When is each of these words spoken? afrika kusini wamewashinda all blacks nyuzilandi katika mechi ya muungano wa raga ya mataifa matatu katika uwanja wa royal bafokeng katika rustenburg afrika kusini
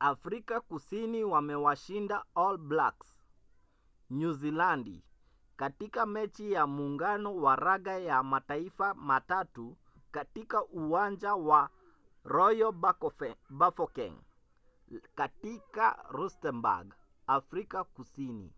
afrika 0.00 0.60
kusini 0.60 1.24
wamewashinda 1.24 2.24
all 2.34 2.58
blacks 2.58 3.18
nyuzilandi 4.10 5.04
katika 5.56 6.06
mechi 6.06 6.52
ya 6.52 6.66
muungano 6.66 7.36
wa 7.36 7.56
raga 7.56 7.98
ya 7.98 8.22
mataifa 8.22 8.94
matatu 8.94 9.76
katika 10.10 10.64
uwanja 10.64 11.34
wa 11.34 11.70
royal 12.24 12.72
bafokeng 13.48 14.16
katika 15.14 16.06
rustenburg 16.10 16.94
afrika 17.26 17.84
kusini 17.84 18.52